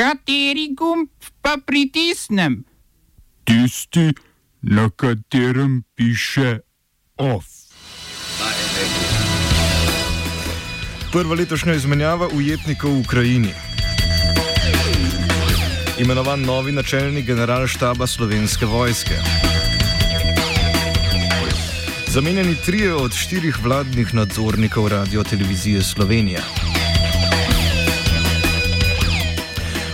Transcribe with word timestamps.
Kateri 0.00 0.70
gumb 0.72 1.10
pa 1.44 1.58
pritisnem? 1.66 2.64
Tisti, 3.44 4.14
na 4.62 4.88
katerem 4.88 5.82
piše 5.94 6.58
OF. 7.16 7.44
Prva 11.12 11.34
letošnja 11.34 11.74
izmenjava 11.74 12.30
ujetnikov 12.32 12.96
v 12.96 13.00
Ukrajini. 13.04 13.52
Imenovan 15.98 16.48
novi 16.48 16.72
načelnik 16.72 17.26
generalštaba 17.26 18.06
slovenske 18.06 18.66
vojske. 18.66 19.20
Zamenjani 22.08 22.56
trije 22.64 22.94
od 22.94 23.12
štirih 23.12 23.60
vladnih 23.62 24.14
nadzornikov 24.14 24.88
radio 24.88 25.24
televizije 25.24 25.82
Slovenija. 25.82 26.40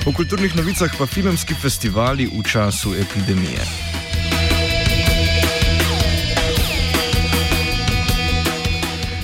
O 0.07 0.13
kulturnih 0.13 0.55
novicah 0.57 0.91
pa 0.99 1.07
filmski 1.07 1.55
festivali 1.55 2.31
v 2.31 2.43
času 2.47 2.95
epidemije. 2.95 3.59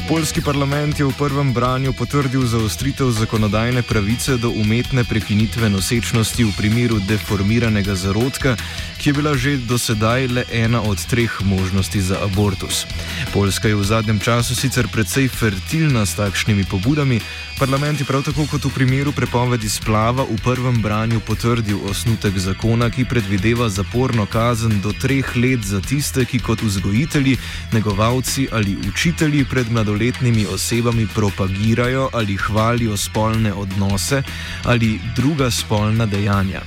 Poljski 0.09 0.43
parlament 0.43 0.99
je 0.99 1.07
v 1.07 1.13
prvem 1.19 1.53
branju 1.55 1.93
potrdil 1.93 2.43
zaostritev 2.47 3.11
zakonodajne 3.11 3.83
pravice 3.83 4.37
do 4.37 4.51
umetne 4.51 5.05
prekinitve 5.05 5.71
nosečnosti 5.71 6.45
v 6.45 6.53
primeru 6.57 6.99
deformiranega 7.09 7.95
zarodka, 7.95 8.57
ki 8.99 9.09
je 9.09 9.15
bila 9.15 9.37
že 9.39 9.57
do 9.57 9.79
sedaj 9.79 10.27
le 10.27 10.45
ena 10.53 10.83
od 10.83 10.99
treh 11.07 11.31
možnosti 11.41 12.01
za 12.01 12.19
abortus. 12.25 12.85
Poljska 13.33 13.69
je 13.69 13.79
v 13.79 13.85
zadnjem 13.85 14.19
času 14.21 14.55
sicer 14.55 14.91
precej 14.93 15.29
fertilna 15.29 16.07
s 16.07 16.19
takšnimi 16.19 16.65
pobudami, 16.69 17.21
parlament 17.63 18.01
je 18.01 18.05
prav 18.05 18.23
tako 18.23 18.47
kot 18.51 18.65
v 18.65 18.71
primeru 18.75 19.13
prepovedi 19.13 19.69
splava 19.71 20.25
v 20.27 20.35
prvem 20.43 20.83
branju 20.83 21.21
potrdil 21.21 21.79
osnutek 21.87 22.39
zakona, 22.39 22.91
ki 22.91 23.05
predvideva 23.05 23.69
zaporno 23.69 24.27
kazen 24.27 24.81
do 24.83 24.93
treh 24.93 25.37
let 25.37 25.63
za 25.63 25.81
tiste, 25.81 26.25
ki 26.25 26.39
kot 26.43 26.63
vzgojitelji, 26.63 27.37
negovalci 27.73 28.49
ali 28.53 28.77
učitelji 28.89 29.45
pred 29.45 29.71
mladoletnimi 29.71 30.47
osebami 30.47 31.07
propagirajo 31.15 32.09
ali 32.13 32.37
hvalijo 32.37 32.97
spolne 32.97 33.53
odnose 33.53 34.23
ali 34.65 35.01
druga 35.17 35.51
spolna 35.51 36.07
dejanja. 36.07 36.61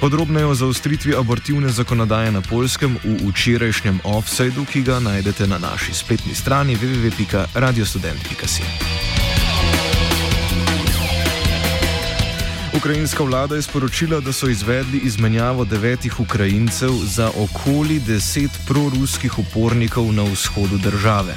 Podrobneje 0.00 0.46
o 0.46 0.54
zaustritvi 0.54 1.14
abortivne 1.14 1.68
zakonodaje 1.68 2.32
na 2.32 2.40
polskem 2.40 2.98
v 3.04 3.30
včerajšnjem 3.30 4.00
offsajdu, 4.04 4.64
ki 4.64 4.82
ga 4.82 4.98
najdete 4.98 5.46
na 5.46 5.58
naši 5.58 5.94
spletni 5.94 6.34
strani 6.34 6.76
www.radiostudent.com. 6.76 9.17
Ukrajinska 12.78 13.24
vlada 13.24 13.56
je 13.56 13.62
sporočila, 13.62 14.20
da 14.20 14.32
so 14.32 14.48
izvedli 14.48 15.00
izmenjavo 15.02 15.64
devetih 15.64 16.20
Ukrajincev 16.20 16.90
za 16.90 17.30
okoli 17.36 17.98
deset 17.98 18.50
proruskih 18.68 19.38
upornikov 19.38 20.12
na 20.12 20.22
vzhodu 20.22 20.78
države. 20.78 21.34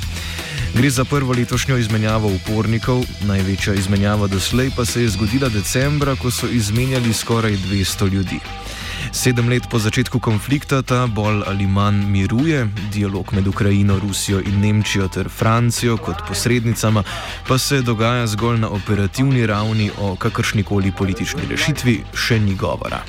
Gre 0.75 0.89
za 0.89 1.05
prvo 1.05 1.33
letošnjo 1.33 1.77
izmenjavo 1.77 2.27
upornikov, 2.27 3.01
največja 3.25 3.73
izmenjava 3.73 4.27
doslej 4.27 4.69
pa 4.75 4.85
se 4.85 5.01
je 5.01 5.09
zgodila 5.09 5.49
decembra, 5.49 6.15
ko 6.15 6.31
so 6.31 6.47
izmenjali 6.47 7.13
skoraj 7.13 7.57
200 7.57 8.13
ljudi. 8.13 8.39
Sedem 9.11 9.49
let 9.49 9.67
po 9.67 9.75
začetku 9.75 10.23
konflikta 10.23 10.79
ta 10.81 11.03
bolj 11.07 11.43
ali 11.47 11.67
manj 11.67 12.07
miruje, 12.07 12.67
dialog 12.95 13.33
med 13.35 13.47
Ukrajino, 13.47 13.99
Rusijo 13.99 14.39
in 14.39 14.59
Nemčijo 14.63 15.07
ter 15.07 15.29
Francijo 15.29 15.97
kot 15.97 16.23
posrednicama 16.27 17.03
pa 17.47 17.57
se 17.57 17.81
dogaja 17.81 18.27
zgolj 18.27 18.59
na 18.59 18.69
operativni 18.69 19.45
ravni, 19.45 19.91
o 19.99 20.15
kakršnikoli 20.15 20.91
politični 20.91 21.41
rešitvi 21.49 22.03
še 22.15 22.39
ni 22.39 22.55
govora. 22.55 23.03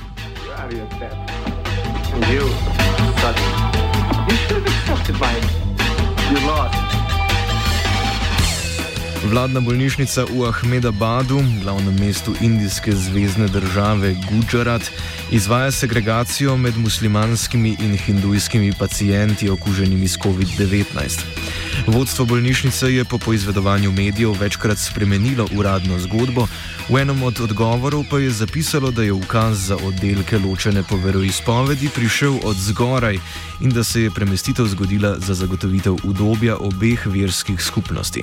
Vladna 9.22 9.60
bolnišnica 9.60 10.24
v 10.34 10.50
Ahmedabadu, 10.50 11.38
glavnem 11.62 11.94
mestu 12.00 12.34
indijske 12.40 12.92
zvezdne 12.92 13.46
države 13.48 14.16
Gujarat, 14.26 14.82
izvaja 15.30 15.70
segregacijo 15.70 16.56
med 16.56 16.76
muslimanskimi 16.76 17.76
in 17.80 17.94
hindujskimi 17.96 18.72
pacijenti 18.78 19.50
okuženimi 19.50 20.08
s 20.08 20.18
COVID-19. 20.18 21.61
Vodstvo 21.86 22.24
bolnišnice 22.24 22.94
je 22.94 23.04
po 23.04 23.18
poizvedovanju 23.18 23.92
medijev 23.92 24.32
večkrat 24.40 24.78
spremenilo 24.78 25.48
uradno 25.56 25.98
zgodbo, 25.98 26.46
v 26.88 26.98
enem 26.98 27.22
od 27.22 27.40
odgovorov 27.40 28.04
pa 28.10 28.18
je 28.18 28.30
zapisalo, 28.30 28.90
da 28.90 29.02
je 29.02 29.12
ukaz 29.12 29.66
za 29.66 29.76
oddelke 29.76 30.38
ločene 30.38 30.82
po 30.82 30.96
veroizpovedi 30.96 31.88
prišel 31.94 32.38
od 32.44 32.56
zgoraj 32.56 33.18
in 33.60 33.70
da 33.70 33.84
se 33.84 34.02
je 34.02 34.10
premestitev 34.10 34.66
zgodila 34.66 35.16
za 35.18 35.34
zagotovitev 35.34 35.96
udobja 36.04 36.56
obeh 36.56 37.06
verskih 37.06 37.62
skupnosti. 37.62 38.22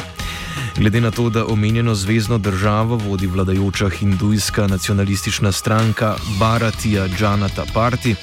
Glede 0.78 1.02
na 1.02 1.12
to, 1.12 1.30
da 1.30 1.46
omenjeno 1.46 1.96
zvezdno 1.96 2.38
državo 2.38 2.96
vodi 2.96 3.28
vladajoča 3.28 3.90
hindujska 3.90 4.68
nacionalistična 4.68 5.52
stranka 5.52 6.16
Bharatija 6.40 7.08
Janata 7.20 7.66
Party, 7.74 8.16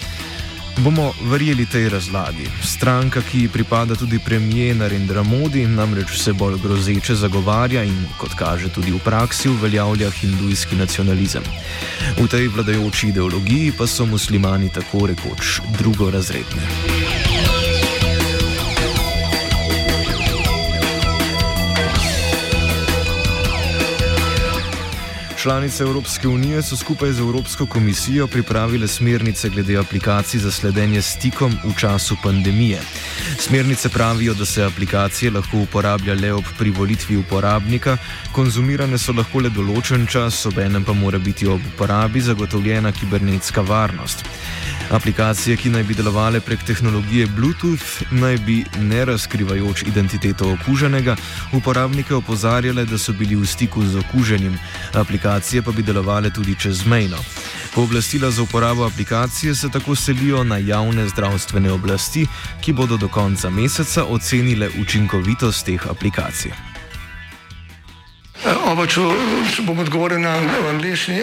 bomo 0.78 1.12
verjeli 1.22 1.66
tej 1.66 1.88
razlagi. 1.88 2.48
Stranka, 2.62 3.20
ki 3.22 3.48
pripada 3.48 3.94
tudi 3.94 4.18
premijer 4.18 4.76
Narendra 4.76 5.22
Modi, 5.22 5.66
namreč 5.66 6.10
vse 6.12 6.32
bolj 6.32 6.58
grozeče 6.62 7.14
zagovarja 7.14 7.84
in, 7.84 8.06
kot 8.18 8.34
kaže 8.34 8.68
tudi 8.68 8.92
v 8.92 9.00
praksi, 9.04 9.48
uveljavlja 9.48 10.10
hindujski 10.10 10.76
nacionalizem. 10.76 11.42
V 12.18 12.28
tej 12.28 12.48
vladajoči 12.48 13.08
ideologiji 13.08 13.72
pa 13.78 13.86
so 13.86 14.06
muslimani 14.06 14.68
tako 14.72 15.06
rekoč 15.06 15.60
drugorazredni. 15.78 17.05
Članice 25.46 25.82
Evropske 25.82 26.28
unije 26.28 26.62
so 26.62 26.76
skupaj 26.76 27.12
z 27.12 27.20
Evropsko 27.20 27.66
komisijo 27.66 28.26
pripravile 28.26 28.88
smernice 28.88 29.48
glede 29.48 29.76
aplikacij 29.78 30.40
za 30.40 30.50
sledenje 30.50 31.02
stikom 31.02 31.52
v 31.64 31.70
času 31.80 32.16
pandemije. 32.22 32.80
Smernice 33.38 33.88
pravijo, 33.88 34.34
da 34.34 34.44
se 34.44 34.64
aplikacije 34.64 35.30
lahko 35.30 35.58
uporablja 35.58 36.14
le 36.14 36.32
ob 36.32 36.44
privolitvi 36.58 37.16
uporabnika, 37.16 37.96
konzumirane 38.32 38.98
so 38.98 39.12
lahko 39.12 39.38
le 39.38 39.50
določen 39.54 40.06
čas, 40.10 40.46
obenem 40.46 40.84
pa 40.84 40.92
mora 40.92 41.18
biti 41.18 41.46
ob 41.46 41.60
uporabi 41.74 42.20
zagotovljena 42.20 42.92
kibernetska 42.92 43.60
varnost. 43.60 44.26
Aplikacije, 44.90 45.56
ki 45.56 45.70
naj 45.70 45.82
bi 45.82 45.94
delovale 45.94 46.40
prek 46.40 46.62
tehnologije 46.62 47.26
Bluetooth, 47.26 48.02
naj 48.10 48.36
bi, 48.36 48.64
ne 48.78 49.04
razkrivajoč 49.04 49.82
identiteto 49.82 50.52
okuženega, 50.52 51.16
uporabnike 51.52 52.14
opozarjale, 52.14 52.84
da 52.84 52.98
so 52.98 53.12
bili 53.12 53.36
v 53.36 53.46
stiku 53.46 53.82
z 53.82 53.98
okuženim, 53.98 54.58
aplikacije 54.94 55.62
pa 55.62 55.72
bi 55.72 55.82
delovale 55.82 56.30
tudi 56.30 56.54
čezmejno. 56.54 57.18
Pooblastila 57.74 58.30
za 58.30 58.42
uporabo 58.42 58.86
aplikacije 58.86 59.54
se 59.54 59.68
tako 59.68 59.94
selijo 59.94 60.44
na 60.44 60.56
javne 60.56 61.08
zdravstvene 61.08 61.72
oblasti, 61.72 62.26
ki 62.60 62.72
bodo 62.72 62.96
do 62.96 63.08
konca 63.08 63.50
meseca 63.50 64.04
ocenile 64.04 64.68
učinkovitost 64.80 65.66
teh 65.66 65.86
aplikacij. 65.90 66.52
Oba, 68.66 68.86
če, 68.86 69.00
če 69.54 69.62
bom 69.66 69.78
odgovoril 69.78 70.20
na 70.20 70.38
angliški. 70.70 71.22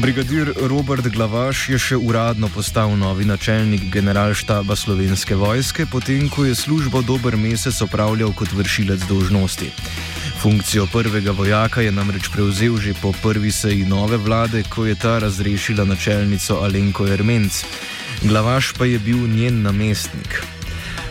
Brigadir 0.00 0.54
Robert 0.56 1.04
Glavaš 1.12 1.66
je 1.68 1.78
še 1.78 1.96
uradno 2.00 2.48
postal 2.48 2.94
novi 2.96 3.26
načelnik 3.28 3.82
generalštaba 3.92 4.72
slovenske 4.76 5.36
vojske, 5.36 5.84
potem 5.92 6.28
ko 6.32 6.46
je 6.48 6.54
službo 6.56 7.02
dober 7.04 7.36
mesec 7.36 7.76
opravljal 7.84 8.32
kot 8.32 8.54
vršilec 8.56 9.04
dožnosti. 9.08 9.68
Funkcijo 10.40 10.86
prvega 10.88 11.34
vojaka 11.36 11.84
je 11.84 11.92
namreč 11.92 12.30
prevzel 12.32 12.78
že 12.80 12.94
po 13.02 13.12
prvi 13.12 13.52
seji 13.52 13.84
nove 13.84 14.16
vlade, 14.16 14.62
ko 14.64 14.86
je 14.88 14.96
ta 14.96 15.18
razrešila 15.20 15.84
načelnico 15.84 16.62
Alenko 16.64 17.04
Ermenc. 17.04 17.60
Glavaš 18.24 18.72
pa 18.78 18.88
je 18.88 18.98
bil 18.98 19.28
njen 19.28 19.60
namestnik. 19.62 20.59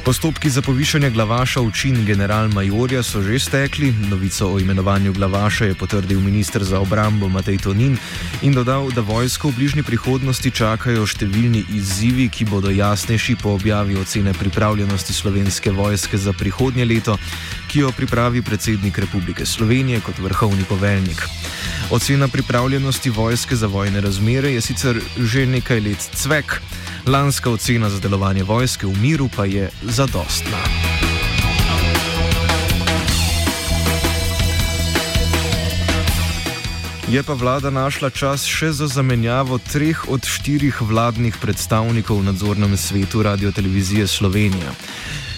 Postopki 0.06 0.50
za 0.50 0.62
povišanje 0.62 1.10
glavaša 1.10 1.60
v 1.62 1.72
čin 1.76 2.06
general-majorja 2.06 3.04
so 3.04 3.22
že 3.22 3.40
stekli. 3.40 3.92
Novico 4.10 4.48
o 4.48 4.60
imenovanju 4.60 5.14
glavaša 5.14 5.66
je 5.66 5.76
potrdil 5.76 6.20
ministr 6.20 6.64
za 6.64 6.80
obrambo 6.80 7.30
Matej 7.30 7.58
Tonin 7.58 7.98
in 8.42 8.54
dodal, 8.54 8.90
da 8.96 9.02
vojsko 9.02 9.52
v 9.52 9.56
bližnji 9.60 9.84
prihodnosti 9.84 10.52
čakajo 10.52 11.04
številni 11.04 11.66
izzivi, 11.76 12.30
ki 12.32 12.48
bodo 12.48 12.72
jasnejši 12.72 13.36
po 13.44 13.60
objavi 13.60 14.00
ocene 14.00 14.34
pripravljenosti 14.34 15.14
slovenske 15.14 15.72
vojske 15.72 16.18
za 16.18 16.34
prihodnje 16.34 16.86
leto, 16.86 17.20
ki 17.68 17.84
jo 17.84 17.92
pripravi 17.92 18.42
predsednik 18.42 18.98
Republike 18.98 19.46
Slovenije 19.46 20.00
kot 20.02 20.18
vrhovni 20.18 20.64
poveljnik. 20.64 21.28
Ocena 21.92 22.28
pripravljenosti 22.28 23.10
vojske 23.10 23.56
za 23.56 23.68
vojne 23.68 24.02
razmere 24.02 24.54
je 24.56 24.62
sicer 24.62 25.02
že 25.18 25.46
nekaj 25.46 25.80
let 25.80 26.02
cvek, 26.16 26.62
lanska 27.08 27.50
ocena 27.50 27.90
za 27.90 28.00
delovanje 28.00 28.44
vojske 28.44 28.88
v 28.88 28.98
miru 29.02 29.30
pa 29.36 29.46
je 29.46 29.70
zadostna. 29.82 30.58
Je 37.10 37.24
pa 37.24 37.34
vlada 37.34 37.70
našla 37.70 38.10
čas 38.10 38.46
še 38.46 38.70
za 38.72 38.88
zamenjavo 38.88 39.58
treh 39.58 39.98
od 40.14 40.26
štirih 40.26 40.82
vladnih 40.82 41.34
predstavnikov 41.42 42.22
v 42.22 42.30
nadzornem 42.30 42.78
svetu 42.78 43.24
Radio 43.24 43.52
Televizije 43.52 44.08
Slovenija. 44.08 44.70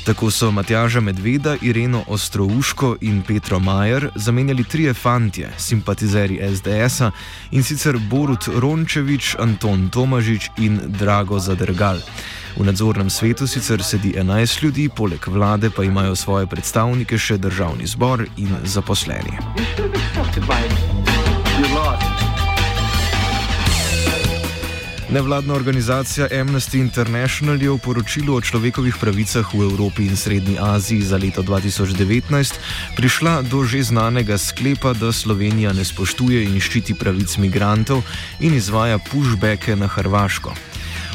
Tako 0.06 0.32
so 0.32 0.52
Matjaža 0.52 1.00
Medveda, 1.00 1.56
Ireno 1.62 2.04
Ostrouško 2.08 2.96
in 3.02 3.22
Petro 3.28 3.60
Majer 3.60 4.10
zamenjali 4.16 4.64
trije 4.64 4.94
fantje, 4.94 5.50
simpatizeri 5.58 6.40
SDS-a 6.56 7.12
in 7.52 7.64
sicer 7.64 7.98
Borut 8.10 8.48
Rončevič, 8.56 9.36
Anton 9.40 9.90
Tomažič 9.90 10.50
in 10.58 10.80
Drago 10.86 11.40
Zadrgal. 11.40 11.98
V 12.58 12.66
nadzornem 12.66 13.10
svetu 13.10 13.48
sicer 13.48 13.84
sedi 13.84 14.14
11 14.18 14.64
ljudi, 14.64 14.90
poleg 14.96 15.28
vlade 15.28 15.70
pa 15.70 15.84
imajo 15.84 16.16
svoje 16.16 16.48
predstavnike 16.48 17.18
še 17.18 17.38
državni 17.38 17.88
zbor 17.88 18.26
in 18.38 18.56
zaposleni. 18.64 19.38
Nevladna 25.12 25.54
organizacija 25.54 26.28
Amnesty 26.32 26.80
International 26.80 27.62
je 27.62 27.68
v 27.68 27.78
poročilu 27.84 28.32
o 28.36 28.42
človekovih 28.42 28.96
pravicah 28.96 29.44
v 29.44 29.68
Evropi 29.68 30.08
in 30.08 30.16
Srednji 30.16 30.56
Aziji 30.56 31.04
za 31.04 31.20
leto 31.20 31.44
2019 31.44 32.32
prišla 32.96 33.44
do 33.44 33.68
že 33.68 33.84
znanega 33.84 34.40
sklepa, 34.40 34.96
da 34.96 35.12
Slovenija 35.12 35.76
ne 35.76 35.84
spoštuje 35.84 36.48
in 36.48 36.56
ščiti 36.64 36.96
pravic 36.96 37.36
migrantov 37.44 38.08
in 38.40 38.56
izvaja 38.56 39.04
pushbacke 39.04 39.76
na 39.76 39.92
Hrvaško. 39.92 40.71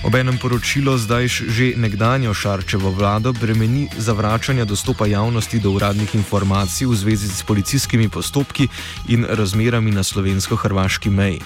Obenem 0.06 0.38
poročilo 0.38 0.94
zdaj 0.94 1.26
že 1.26 1.74
nekdanjo 1.74 2.30
Šarčevo 2.34 2.90
vlado 2.94 3.32
bremeni 3.32 3.88
zavračanja 3.98 4.64
dostopa 4.64 5.06
javnosti 5.06 5.58
do 5.58 5.70
uradnih 5.74 6.14
informacij 6.14 6.86
v 6.86 6.94
zvezi 6.94 7.28
s 7.28 7.42
policijskimi 7.42 8.08
postopki 8.08 8.68
in 9.08 9.26
razmerami 9.26 9.90
na 9.90 10.06
slovensko-hrvaški 10.06 11.10
meji. 11.10 11.42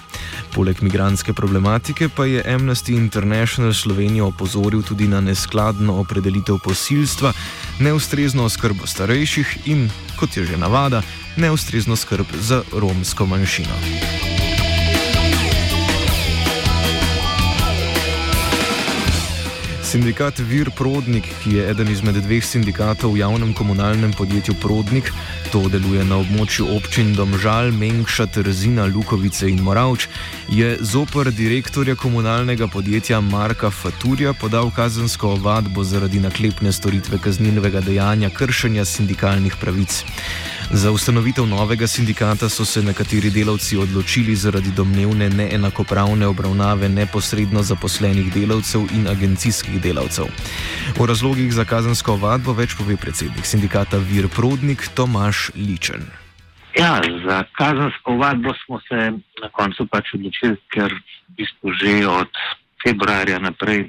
Poleg 0.52 0.82
migranske 0.82 1.32
problematike 1.32 2.08
pa 2.12 2.24
je 2.28 2.44
Amnesty 2.44 2.92
International 2.92 3.72
Slovenijo 3.72 4.26
opozoril 4.26 4.82
tudi 4.82 5.08
na 5.08 5.20
neskladno 5.20 5.96
opredelitev 5.96 6.60
posilstva, 6.64 7.32
neustrezno 7.80 8.44
oskrbo 8.44 8.86
starejših 8.86 9.58
in, 9.72 9.88
kot 10.20 10.36
je 10.36 10.44
že 10.44 10.60
navada, 10.60 11.02
neustrezno 11.36 11.96
skrb 11.96 12.26
za 12.40 12.62
romsko 12.76 13.26
manjšino. 13.26 14.29
Sindikat 19.90 20.38
Vir 20.46 20.68
Prodnik, 20.70 21.26
ki 21.42 21.56
je 21.56 21.62
eden 21.66 21.88
izmed 21.90 22.14
dveh 22.22 22.44
sindikatov 22.46 23.10
v 23.10 23.24
javnem 23.24 23.50
komunalnem 23.58 24.12
podjetju 24.14 24.54
Prodnik, 24.62 25.08
to 25.52 25.68
deluje 25.68 26.04
na 26.06 26.16
območju 26.22 26.68
občin 26.76 27.10
Domžal, 27.14 27.72
Mengša, 27.74 28.26
Trzina, 28.30 28.84
Lukovice 28.86 29.48
in 29.50 29.58
Moravč, 29.66 30.06
je 30.48 30.76
zoper 30.80 31.30
direktorja 31.34 31.96
komunalnega 31.98 32.68
podjetja 32.70 33.20
Marka 33.20 33.70
Faturja 33.70 34.32
podal 34.32 34.70
kazensko 34.70 35.32
ovadbo 35.34 35.84
zaradi 35.84 36.20
naklepne 36.20 36.72
storitve 36.72 37.18
kaznilnega 37.18 37.80
dejanja 37.80 38.30
kršenja 38.30 38.84
sindikalnih 38.84 39.56
pravic. 39.60 40.04
Za 40.70 40.90
ustanovitev 40.90 41.46
novega 41.46 41.86
sindikata 41.86 42.48
so 42.48 42.64
se 42.64 42.82
nekateri 42.82 43.30
delavci 43.30 43.76
odločili 43.76 44.36
zaradi 44.36 44.70
domnevne 44.70 45.30
neenakopravne 45.30 46.26
obravnave 46.26 46.88
neposredno 46.88 47.62
zaposlenih 47.62 48.32
delavcev 48.34 48.86
in 48.94 49.08
agencijskih 49.08 49.82
delavcev. 49.82 50.30
O 50.98 51.06
razlogih 51.06 51.52
za 51.52 51.64
kazensko 51.64 52.12
ovadbo 52.18 52.52
več 52.56 52.74
pove 52.78 52.96
predsednik 52.96 53.46
sindikata 53.46 53.98
Vir 53.98 54.28
Prodnik 54.32 54.82
Tomaš 54.94 55.50
Ličen. 55.54 56.06
Ja, 56.78 56.98
za 57.26 57.44
kazensko 57.58 58.16
ovadbo 58.18 58.54
smo 58.64 58.80
se 58.88 59.12
na 59.42 59.48
koncu 59.52 59.86
pač 59.86 60.14
odločili, 60.14 60.56
ker 60.74 60.94
v 60.94 61.36
bistvu 61.38 61.74
že 61.78 61.94
od 62.08 62.42
februarja 62.82 63.38
naprej 63.38 63.88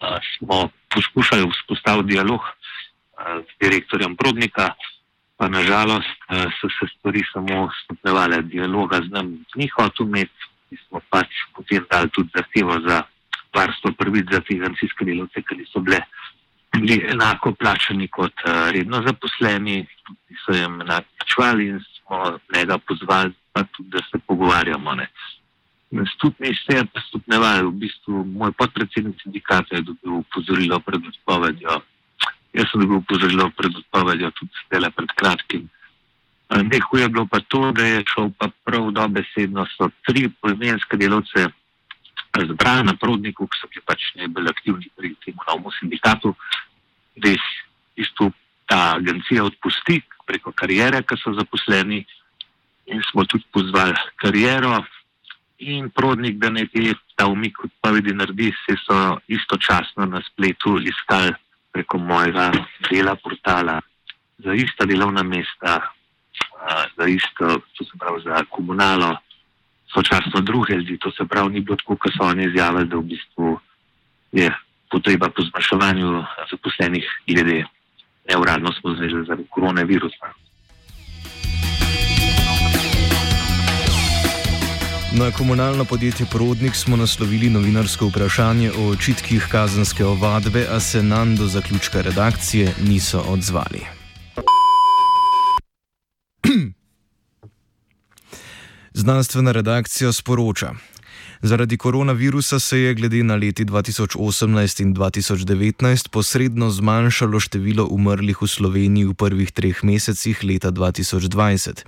a, 0.00 0.18
smo 0.36 0.68
poskušali 0.94 1.48
vzpostaviti 1.50 2.14
dialog 2.14 2.40
a, 2.40 3.40
z 3.42 3.50
direktorjem 3.60 4.16
Prodnika 4.16 4.74
pa 5.36 5.48
nažalost 5.48 6.16
uh, 6.32 6.48
so 6.60 6.68
se 6.68 6.88
stvari 6.98 7.22
samo 7.32 7.68
stopnevale. 7.84 8.42
Dialoga 8.42 9.00
z 9.04 9.08
nami 9.12 9.44
ni 9.54 9.68
hotel 9.68 10.06
imeti, 10.06 10.32
mi 10.70 10.76
smo 10.88 11.00
pač 11.10 11.28
potem 11.54 11.84
dali 11.90 12.08
tudi 12.10 12.30
zahtevo 12.36 12.80
za 12.88 13.04
varstvo 13.56 13.92
prvič 13.98 14.32
za 14.32 14.40
financijske 14.48 15.08
delovce, 15.08 15.42
ker 15.42 15.64
so 15.72 15.80
bile 15.80 16.02
bili 16.76 16.98
enako 17.08 17.54
plačani 17.56 18.08
kot 18.12 18.44
uh, 18.44 18.68
redno 18.74 19.00
zaposleni, 19.06 19.86
so 20.44 20.52
jim 20.52 20.80
enako 20.84 21.08
plačevali 21.18 21.68
in 21.72 21.80
smo 21.96 22.38
njega 22.54 22.78
pozvali, 22.78 23.32
pa 23.52 23.64
tudi, 23.64 23.90
da 23.96 24.04
se 24.10 24.20
pogovarjamo. 24.26 24.94
Ne. 24.94 25.08
Stupni 26.14 26.52
se 26.54 26.76
je 26.76 26.84
pa 26.92 27.00
stopnevali, 27.08 27.66
v 27.66 27.74
bistvu 27.80 28.24
moj 28.24 28.52
podpredsednik 28.52 29.22
sindikata 29.22 29.76
je 29.76 29.86
dobil 29.88 30.20
upozorilo 30.20 30.80
pred 30.80 31.00
odpovedjo 31.12 31.80
Jaz 32.56 32.72
sem 32.72 32.80
dobil 32.80 33.02
upozorilo 33.04 33.50
pred 33.52 33.72
odpovedjo 33.76 34.30
tudi 34.32 34.56
zdaj 34.66 34.90
pred 34.96 35.10
kratkim. 35.20 35.62
Nehuje 36.48 37.02
je 37.04 37.08
bilo 37.12 37.26
pa 37.28 37.40
to, 37.52 37.72
da 37.76 37.84
je 37.84 38.04
šel 38.08 38.30
pa 38.38 38.48
prav 38.64 38.90
dobesedno, 38.96 39.66
so 39.76 39.90
tri 40.08 40.30
poimenske 40.40 40.96
delovce 40.96 41.50
zbrali 42.44 42.84
na 42.86 42.94
prodniku, 43.00 43.46
ki 43.48 43.60
so 43.60 43.68
bili 43.72 43.82
pač 43.86 44.10
najbolj 44.20 44.50
aktivni 44.52 44.90
pri 44.96 45.14
tem 45.24 45.34
novemu 45.46 45.72
sindikatu, 45.78 46.34
da 47.16 47.32
jih 47.32 47.46
isto 47.96 48.30
ta 48.66 48.96
agencija 48.96 49.44
odpusti 49.44 50.00
preko 50.26 50.52
karijere, 50.52 51.02
ki 51.02 51.16
so 51.22 51.32
zaposleni. 51.32 52.04
In 52.86 53.02
smo 53.10 53.24
tudi 53.26 53.44
pozvali 53.50 53.96
kariero 54.22 54.84
in 55.58 55.88
prodnik, 55.90 56.36
da 56.38 56.50
ne 56.50 56.66
bi 56.70 56.92
ta 57.16 57.26
umik 57.26 57.64
odpovedi 57.64 58.14
naredi, 58.14 58.52
se 58.66 58.76
so 58.84 59.18
istočasno 59.26 60.06
na 60.06 60.20
spletu 60.22 60.76
iskali 60.78 61.32
preko 61.72 61.98
mojega 61.98 62.52
dela 62.90 63.16
portala 63.16 63.80
za 64.38 64.54
ista 64.54 64.84
delovna 64.84 65.22
mesta, 65.22 65.80
za 66.96 67.06
isto, 67.06 67.60
to 67.76 67.84
se 67.84 67.98
pravi 67.98 68.22
za 68.24 68.44
komunalo, 68.50 69.16
sočasno 69.96 70.40
druge 70.40 70.74
ljudi. 70.74 70.98
To 70.98 71.10
se 71.10 71.24
pravi, 71.24 71.52
ni 71.52 71.60
bilo 71.60 71.76
tako, 71.76 71.96
kot 71.96 72.12
so 72.12 72.24
oni 72.24 72.44
izjavili, 72.44 72.88
da 72.88 72.96
v 72.96 73.02
bistvu 73.02 73.58
je 74.32 74.52
potreba 74.90 75.28
po 75.28 75.42
zmanjševanju 75.42 76.24
zaposlenih 76.50 77.06
glede 77.26 77.64
neuradno 78.28 78.72
smo 78.72 78.94
zvežili 78.94 79.26
zaradi 79.26 79.46
koronavirusa. 79.50 80.26
Na 85.18 85.30
komunalno 85.30 85.84
podjetje 85.84 86.26
Prodnik 86.32 86.74
smo 86.74 86.96
naslovili 86.96 87.50
novinarsko 87.50 88.06
vprašanje 88.06 88.70
o 88.78 88.88
očitkih 88.90 89.48
kazenske 89.50 90.04
ovadbe, 90.04 90.66
a 90.70 90.80
se 90.80 91.02
nam 91.02 91.36
do 91.36 91.46
zaključka 91.46 92.00
redakcije 92.00 92.74
niso 92.88 93.24
odzvali. 93.28 93.95
Znanstvena 98.96 99.52
redakcija 99.52 100.12
sporoča. 100.12 100.70
Zaradi 101.42 101.76
koronavirusa 101.76 102.58
se 102.58 102.78
je 102.78 102.94
glede 102.94 103.22
na 103.22 103.34
leti 103.34 103.64
2018 103.64 104.82
in 104.82 104.94
2019 104.94 106.08
posredno 106.08 106.70
zmanjšalo 106.70 107.40
število 107.40 107.88
umrlih 107.90 108.42
v 108.42 108.48
Sloveniji 108.48 109.04
v 109.04 109.14
prvih 109.14 109.52
treh 109.52 109.84
mesecih 109.84 110.44
leta 110.44 110.72
2020. 110.72 111.84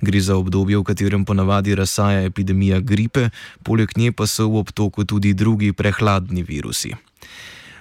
Gre 0.00 0.20
za 0.20 0.36
obdobje, 0.36 0.78
v 0.78 0.84
katerem 0.84 1.24
ponavadi 1.24 1.74
razsaja 1.74 2.22
epidemija 2.22 2.78
gripe, 2.80 3.30
poleg 3.62 3.90
nje 3.96 4.12
pa 4.12 4.26
so 4.26 4.46
v 4.46 4.62
obtoku 4.62 5.04
tudi 5.04 5.34
drugi 5.34 5.72
prehladni 5.72 6.42
virusi. 6.42 6.94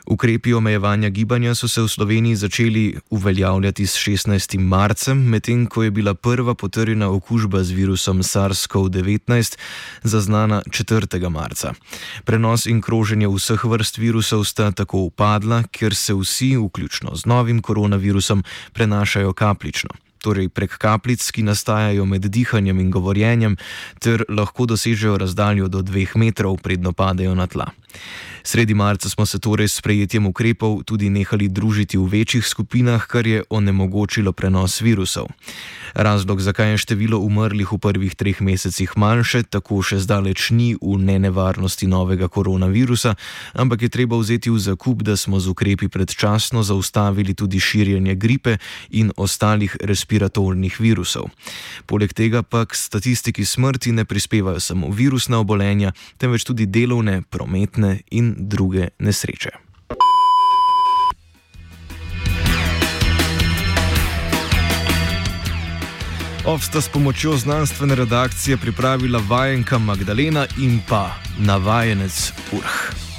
Ukrepi 0.06 0.54
omejevanja 0.54 1.10
gibanja 1.10 1.56
so 1.56 1.68
se 1.68 1.82
v 1.82 1.88
Sloveniji 1.88 2.36
začeli 2.36 2.96
uveljavljati 3.10 3.88
s 3.88 3.96
16. 3.96 4.60
marcem, 4.60 5.18
medtem 5.18 5.66
ko 5.66 5.84
je 5.84 5.92
bila 5.92 6.14
prva 6.14 6.56
potrjena 6.56 7.10
okužba 7.10 7.64
z 7.64 7.72
virusom 7.72 8.24
SARS-CoV-19 8.24 9.58
zaznana 10.04 10.62
4. 10.68 11.30
marca. 11.30 11.74
Prenos 12.26 12.66
in 12.66 12.82
kroženje 12.82 13.28
vseh 13.28 13.64
vrst 13.64 13.98
virusov 13.98 14.44
sta 14.44 14.72
tako 14.72 14.98
upadla, 14.98 15.64
ker 15.72 15.96
se 15.96 16.14
vsi, 16.14 16.58
vključno 16.58 17.16
z 17.16 17.26
novim 17.26 17.62
koronavirusom, 17.62 18.44
prenašajo 18.74 19.34
kaplično 19.34 19.90
torej 20.24 20.50
prek 20.50 20.78
kapljic, 20.80 21.26
ki 21.36 21.44
nastajajo 21.44 22.08
med 22.08 22.26
dihanjem 22.32 22.80
in 22.80 22.92
govorjenjem, 22.92 23.58
ter 24.00 24.24
lahko 24.30 24.66
dosežejo 24.72 25.20
razdaljo 25.20 25.68
do 25.68 25.84
dveh 25.84 26.16
metrov, 26.16 26.58
predno 26.64 26.96
padejo 26.96 27.36
na 27.36 27.48
tla. 27.48 27.68
Sredi 28.44 28.74
marca 28.74 29.10
smo 29.10 29.26
se 29.26 29.40
torej 29.40 29.68
s 29.68 29.82
prejetjem 29.82 30.26
ukrepov 30.28 30.84
tudi 30.84 31.10
nehali 31.10 31.48
družiti 31.48 31.98
v 31.98 32.10
večjih 32.12 32.48
skupinah, 32.48 33.08
kar 33.08 33.28
je 33.28 33.44
onemogočilo 33.50 34.32
prenos 34.32 34.82
virusov. 34.82 35.32
Razlog, 35.94 36.42
zakaj 36.42 36.72
je 36.72 36.78
število 36.78 37.20
umrlih 37.22 37.72
v 37.72 37.78
prvih 37.78 38.16
treh 38.16 38.42
mesecih 38.42 38.92
manjše, 38.98 39.44
tako 39.46 39.82
še 39.86 40.00
zdaleč 40.02 40.50
ni 40.50 40.74
v 40.74 40.98
nenevarnosti 40.98 41.86
novega 41.88 42.28
koronavirusa, 42.28 43.14
ampak 43.54 43.86
je 43.86 43.90
treba 43.94 44.18
vzeti 44.18 44.50
v 44.50 44.58
zakup, 44.58 45.06
da 45.06 45.14
smo 45.18 45.40
z 45.40 45.54
ukrepi 45.54 45.88
predčasno 45.94 46.64
zaustavili 46.66 47.38
tudi 47.38 47.62
širjenje 47.62 48.16
gripe 48.16 48.58
in 48.90 49.12
ostalih 49.18 49.78
respiratornih 49.82 50.80
virusov. 50.82 51.30
Poleg 51.86 52.14
tega 52.14 52.42
pa 52.42 52.66
k 52.66 52.74
statistiki 52.74 53.46
smrti 53.46 53.94
ne 53.94 54.06
prispevajo 54.06 54.60
samo 54.60 54.90
virusna 54.90 55.40
obolenja, 55.40 55.94
temveč 56.18 56.44
tudi 56.44 56.66
delovne, 56.66 57.22
prometne 57.22 58.02
in 58.12 58.34
druge 58.38 58.90
nesreče. 58.98 59.63
Ovsta 66.46 66.82
s 66.82 66.90
pomočjo 66.90 67.38
znanstvene 67.38 67.96
redakcije 67.96 68.58
pripravila 68.58 69.22
vajenka 69.30 69.78
Magdalena 69.78 70.46
in 70.58 70.80
pa 70.90 71.12
navajenec 71.40 72.32
Urh. 72.52 73.13